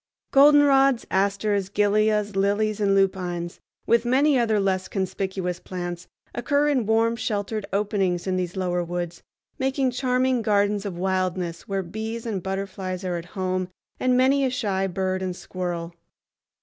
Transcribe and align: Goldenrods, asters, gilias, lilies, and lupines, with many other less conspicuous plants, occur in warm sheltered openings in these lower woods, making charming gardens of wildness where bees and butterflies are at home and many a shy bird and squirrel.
Goldenrods, 0.31 1.05
asters, 1.11 1.69
gilias, 1.69 2.35
lilies, 2.35 2.79
and 2.81 2.95
lupines, 2.95 3.59
with 3.85 4.03
many 4.03 4.35
other 4.35 4.59
less 4.59 4.87
conspicuous 4.87 5.59
plants, 5.59 6.07
occur 6.33 6.69
in 6.69 6.87
warm 6.87 7.15
sheltered 7.15 7.67
openings 7.71 8.25
in 8.25 8.35
these 8.35 8.55
lower 8.55 8.83
woods, 8.83 9.21
making 9.59 9.91
charming 9.91 10.41
gardens 10.41 10.87
of 10.87 10.97
wildness 10.97 11.67
where 11.67 11.83
bees 11.83 12.25
and 12.25 12.41
butterflies 12.41 13.05
are 13.05 13.17
at 13.17 13.25
home 13.37 13.69
and 13.99 14.17
many 14.17 14.43
a 14.43 14.49
shy 14.49 14.87
bird 14.87 15.21
and 15.21 15.35
squirrel. 15.35 15.93